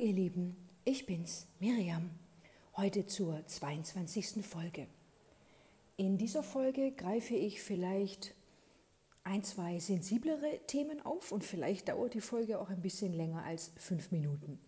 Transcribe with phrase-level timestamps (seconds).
[0.00, 2.08] ihr Lieben, ich bin's, Miriam,
[2.74, 4.46] heute zur 22.
[4.46, 4.86] Folge.
[5.98, 8.34] In dieser Folge greife ich vielleicht
[9.24, 13.72] ein, zwei sensiblere Themen auf und vielleicht dauert die Folge auch ein bisschen länger als
[13.76, 14.58] fünf Minuten.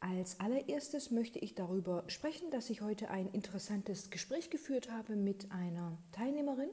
[0.00, 5.52] Als allererstes möchte ich darüber sprechen, dass ich heute ein interessantes Gespräch geführt habe mit
[5.52, 6.70] einer Teilnehmerin.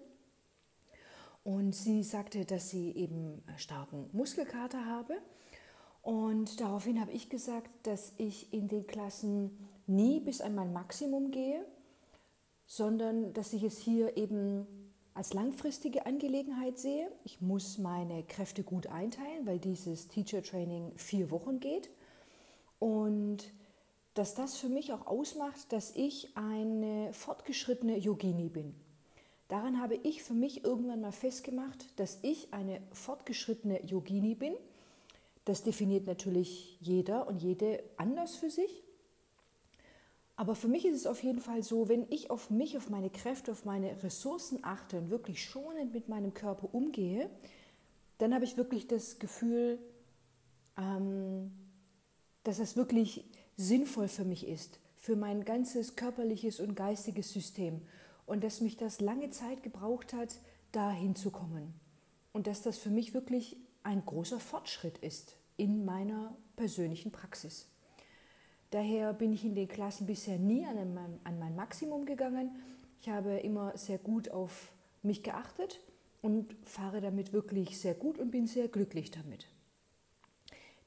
[1.44, 5.22] Und sie sagte, dass sie eben starken Muskelkater habe
[6.02, 9.58] und daraufhin habe ich gesagt, dass ich in den Klassen
[9.88, 11.66] nie bis an mein Maximum gehe,
[12.66, 14.66] sondern dass ich es hier eben
[15.14, 17.12] als langfristige Angelegenheit sehe.
[17.26, 21.90] Ich muss meine Kräfte gut einteilen, weil dieses Teacher Training vier Wochen geht.
[22.78, 23.52] Und
[24.14, 28.76] dass das für mich auch ausmacht, dass ich eine fortgeschrittene Yogini bin.
[29.50, 34.54] Daran habe ich für mich irgendwann mal festgemacht, dass ich eine fortgeschrittene Yogini bin
[35.50, 38.84] das definiert natürlich jeder und jede anders für sich.
[40.36, 43.10] Aber für mich ist es auf jeden Fall so, wenn ich auf mich, auf meine
[43.10, 47.32] Kräfte, auf meine Ressourcen achte und wirklich schonend mit meinem Körper umgehe,
[48.20, 49.80] dann habe ich wirklich das Gefühl,
[50.78, 51.52] ähm,
[52.44, 53.26] dass es wirklich
[53.58, 57.82] sinnvoll für mich ist, für mein ganzes körperliches und geistiges System.
[58.28, 60.36] Und dass mich das lange Zeit gebraucht hat,
[60.72, 61.74] da hinzukommen.
[62.34, 67.68] Und dass das für mich wirklich ein großer Fortschritt ist in meiner persönlichen Praxis.
[68.72, 72.52] Daher bin ich in den Klassen bisher nie an mein, an mein Maximum gegangen.
[73.02, 74.72] Ich habe immer sehr gut auf
[75.02, 75.80] mich geachtet
[76.22, 79.48] und fahre damit wirklich sehr gut und bin sehr glücklich damit.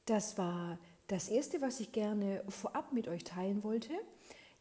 [0.05, 3.91] Das war das Erste, was ich gerne vorab mit euch teilen wollte.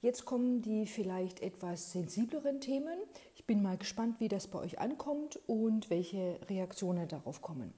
[0.00, 2.98] Jetzt kommen die vielleicht etwas sensibleren Themen.
[3.36, 7.72] Ich bin mal gespannt, wie das bei euch ankommt und welche Reaktionen darauf kommen.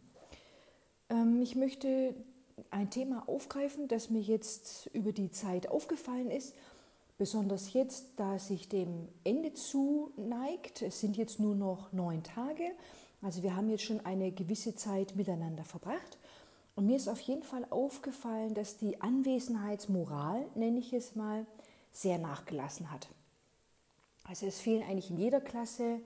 [1.10, 2.14] Ähm, ich möchte
[2.70, 6.54] ein Thema aufgreifen, das mir jetzt über die Zeit aufgefallen ist,
[7.18, 10.82] besonders jetzt, da sich dem Ende zuneigt.
[10.82, 12.70] Es sind jetzt nur noch neun Tage,
[13.22, 16.18] also wir haben jetzt schon eine gewisse Zeit miteinander verbracht.
[16.76, 21.46] Und mir ist auf jeden Fall aufgefallen, dass die Anwesenheitsmoral, nenne ich es mal,
[21.92, 23.08] sehr nachgelassen hat.
[24.24, 26.00] Also es fehlen eigentlich in jeder Klasse,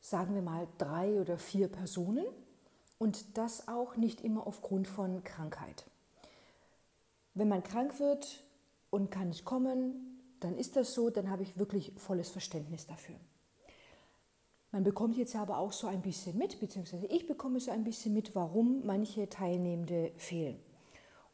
[0.00, 2.24] sagen wir mal, drei oder vier Personen.
[2.98, 5.84] Und das auch nicht immer aufgrund von Krankheit.
[7.34, 8.42] Wenn man krank wird
[8.90, 13.16] und kann nicht kommen, dann ist das so, dann habe ich wirklich volles Verständnis dafür.
[14.72, 18.12] Man bekommt jetzt aber auch so ein bisschen mit, beziehungsweise ich bekomme so ein bisschen
[18.12, 20.58] mit, warum manche Teilnehmende fehlen.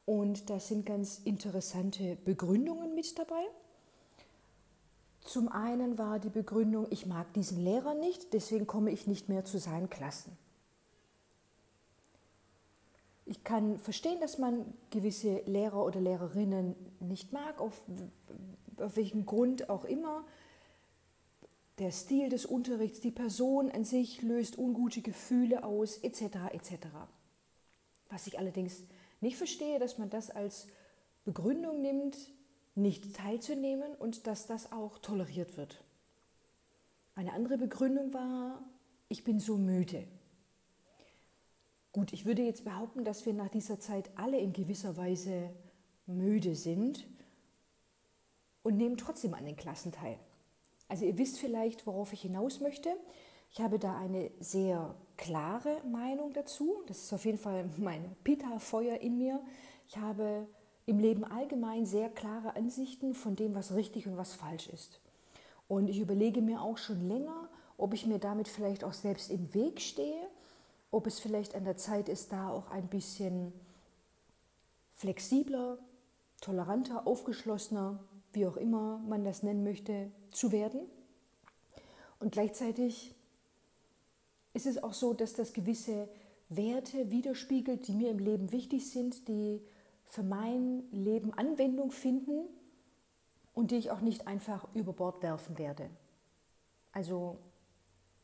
[0.04, 3.44] Und da sind ganz interessante Begründungen mit dabei.
[5.24, 9.44] Zum einen war die Begründung, ich mag diesen Lehrer nicht, deswegen komme ich nicht mehr
[9.44, 10.36] zu seinen Klassen.
[13.32, 17.80] Ich kann verstehen, dass man gewisse Lehrer oder Lehrerinnen nicht mag, auf,
[18.76, 20.26] auf welchen Grund auch immer.
[21.78, 26.52] Der Stil des Unterrichts, die Person an sich löst ungute Gefühle aus, etc.
[26.52, 26.72] etc.
[28.10, 28.82] Was ich allerdings
[29.22, 30.66] nicht verstehe, dass man das als
[31.24, 32.18] Begründung nimmt,
[32.74, 35.82] nicht teilzunehmen und dass das auch toleriert wird.
[37.14, 38.62] Eine andere Begründung war,
[39.08, 40.06] ich bin so müde.
[41.92, 45.50] Gut, ich würde jetzt behaupten, dass wir nach dieser Zeit alle in gewisser Weise
[46.06, 47.06] müde sind
[48.62, 50.18] und nehmen trotzdem an den Klassen teil.
[50.88, 52.88] Also ihr wisst vielleicht, worauf ich hinaus möchte.
[53.50, 56.82] Ich habe da eine sehr klare Meinung dazu.
[56.86, 59.42] Das ist auf jeden Fall mein Pitta-Feuer in mir.
[59.86, 60.46] Ich habe
[60.86, 65.02] im Leben allgemein sehr klare Ansichten von dem, was richtig und was falsch ist.
[65.68, 69.52] Und ich überlege mir auch schon länger, ob ich mir damit vielleicht auch selbst im
[69.52, 70.26] Weg stehe
[70.92, 73.52] ob es vielleicht an der Zeit ist, da auch ein bisschen
[74.92, 75.78] flexibler,
[76.40, 77.98] toleranter, aufgeschlossener,
[78.32, 80.82] wie auch immer man das nennen möchte, zu werden.
[82.20, 83.14] Und gleichzeitig
[84.52, 86.08] ist es auch so, dass das gewisse
[86.50, 89.62] Werte widerspiegelt, die mir im Leben wichtig sind, die
[90.04, 92.44] für mein Leben Anwendung finden
[93.54, 95.88] und die ich auch nicht einfach über Bord werfen werde.
[96.92, 97.38] Also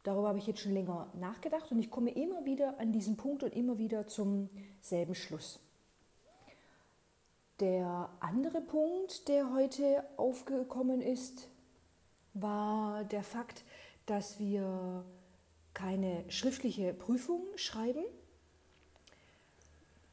[0.03, 3.43] Darüber habe ich jetzt schon länger nachgedacht und ich komme immer wieder an diesen Punkt
[3.43, 4.49] und immer wieder zum
[4.81, 5.61] selben Schluss.
[7.61, 11.49] Der andere Punkt, der heute aufgekommen ist,
[12.35, 13.65] war der Fakt,
[14.07, 15.05] dass wir
[15.75, 18.05] keine schriftliche Prüfung schreiben.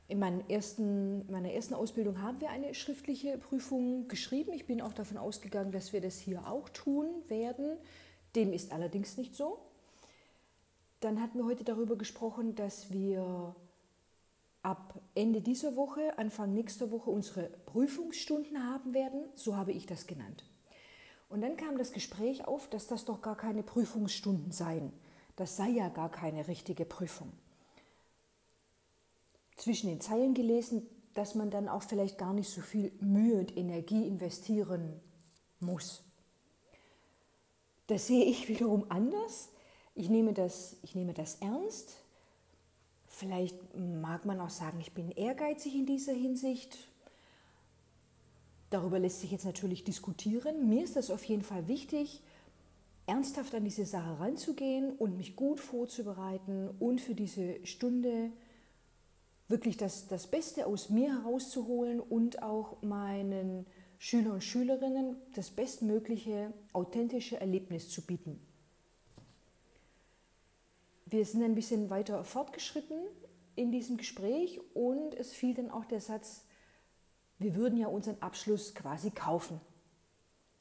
[0.07, 4.53] In ersten, meiner ersten Ausbildung haben wir eine schriftliche Prüfung geschrieben.
[4.53, 7.77] Ich bin auch davon ausgegangen, dass wir das hier auch tun werden.
[8.35, 9.59] Dem ist allerdings nicht so.
[10.99, 13.55] Dann hatten wir heute darüber gesprochen, dass wir
[14.61, 19.25] ab Ende dieser Woche, Anfang nächster Woche unsere Prüfungsstunden haben werden.
[19.35, 20.43] So habe ich das genannt.
[21.29, 24.91] Und dann kam das Gespräch auf, dass das doch gar keine Prüfungsstunden seien.
[25.35, 27.31] Das sei ja gar keine richtige Prüfung.
[29.57, 33.55] Zwischen den Zeilen gelesen, dass man dann auch vielleicht gar nicht so viel Mühe und
[33.55, 34.99] Energie investieren
[35.59, 36.03] muss.
[37.87, 39.49] Das sehe ich wiederum anders.
[39.95, 41.95] Ich nehme das, ich nehme das ernst.
[43.07, 46.77] Vielleicht mag man auch sagen, ich bin ehrgeizig in dieser Hinsicht.
[48.69, 50.67] Darüber lässt sich jetzt natürlich diskutieren.
[50.67, 52.21] Mir ist das auf jeden Fall wichtig,
[53.05, 58.31] ernsthaft an diese Sache ranzugehen und mich gut vorzubereiten und für diese Stunde
[59.47, 63.65] wirklich das, das Beste aus mir herauszuholen und auch meinen
[63.97, 68.41] Schüler und Schülerinnen das bestmögliche, authentische Erlebnis zu bieten.
[71.07, 72.97] Wir sind ein bisschen weiter fortgeschritten
[73.55, 76.45] in diesem Gespräch und es fiel dann auch der Satz,
[77.37, 79.61] wir würden ja unseren Abschluss quasi kaufen.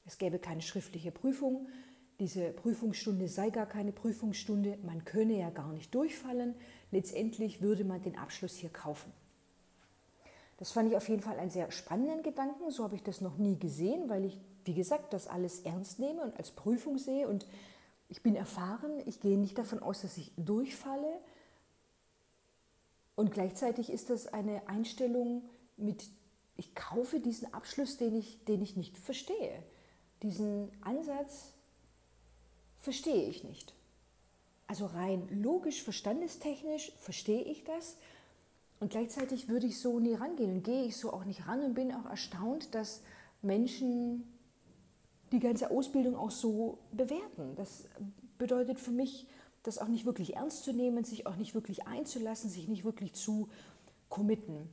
[0.04, 1.68] Es gäbe keine schriftliche Prüfung,
[2.20, 6.54] diese Prüfungsstunde sei gar keine Prüfungsstunde, man könne ja gar nicht durchfallen,
[6.90, 9.12] letztendlich würde man den Abschluss hier kaufen.
[10.58, 13.38] Das fand ich auf jeden Fall einen sehr spannenden Gedanken, so habe ich das noch
[13.38, 17.46] nie gesehen, weil ich, wie gesagt, das alles ernst nehme und als Prüfung sehe und
[18.14, 21.18] ich bin erfahren, ich gehe nicht davon aus, dass ich durchfalle.
[23.16, 25.42] Und gleichzeitig ist das eine Einstellung
[25.76, 26.04] mit,
[26.56, 29.60] ich kaufe diesen Abschluss, den ich, den ich nicht verstehe.
[30.22, 31.54] Diesen Ansatz
[32.78, 33.74] verstehe ich nicht.
[34.68, 37.96] Also rein logisch, verstandestechnisch verstehe ich das.
[38.78, 41.74] Und gleichzeitig würde ich so nie rangehen und gehe ich so auch nicht ran und
[41.74, 43.02] bin auch erstaunt, dass
[43.42, 44.32] Menschen
[45.34, 47.54] die ganze Ausbildung auch so bewerten.
[47.56, 47.88] Das
[48.38, 49.26] bedeutet für mich,
[49.62, 53.14] das auch nicht wirklich ernst zu nehmen, sich auch nicht wirklich einzulassen, sich nicht wirklich
[53.14, 53.48] zu
[54.08, 54.68] committen.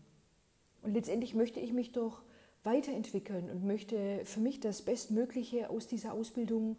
[0.84, 2.22] Und letztendlich möchte ich mich doch
[2.64, 6.78] weiterentwickeln und möchte für mich das Bestmögliche aus dieser Ausbildung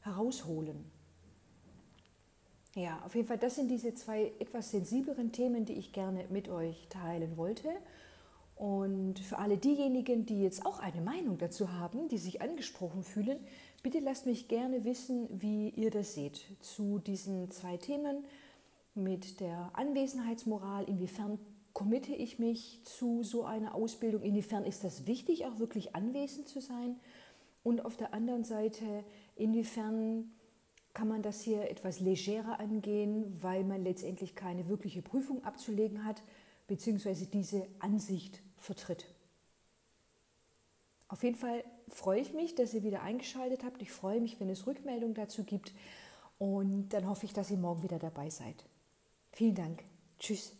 [0.00, 0.84] herausholen.
[2.74, 6.48] Ja, auf jeden Fall, das sind diese zwei etwas sensibleren Themen, die ich gerne mit
[6.48, 7.70] euch teilen wollte.
[8.56, 13.38] Und für alle diejenigen, die jetzt auch eine Meinung dazu haben, die sich angesprochen fühlen,
[13.82, 18.24] bitte lasst mich gerne wissen, wie ihr das seht zu diesen zwei Themen
[18.94, 20.84] mit der Anwesenheitsmoral.
[20.84, 21.38] Inwiefern
[21.72, 24.22] committe ich mich zu so einer Ausbildung?
[24.22, 26.96] Inwiefern ist das wichtig, auch wirklich anwesend zu sein?
[27.64, 28.84] Und auf der anderen Seite,
[29.34, 30.30] inwiefern
[30.92, 36.22] kann man das hier etwas legerer angehen, weil man letztendlich keine wirkliche Prüfung abzulegen hat,
[36.68, 39.06] beziehungsweise diese Ansicht vertritt.
[41.08, 43.82] Auf jeden Fall freue ich mich, dass ihr wieder eingeschaltet habt.
[43.82, 45.72] Ich freue mich, wenn es Rückmeldungen dazu gibt.
[46.38, 48.64] Und dann hoffe ich, dass ihr morgen wieder dabei seid.
[49.30, 49.84] Vielen Dank.
[50.18, 50.56] Tschüss.